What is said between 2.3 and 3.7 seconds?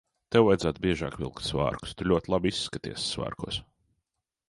labi izskaties svārkos.